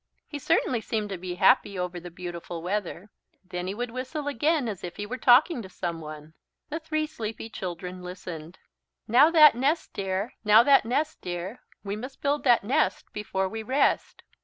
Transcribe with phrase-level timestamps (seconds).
[0.27, 3.11] He certainly seemed to be happy over the beautiful weather.
[3.47, 6.33] Then he would whistle again as if he were talking to someone.
[6.69, 8.57] The three sleepy children listened.
[9.07, 11.59] "Now that nest, dear, now that nest, dear.
[11.83, 14.23] We must build that nest, before we rest."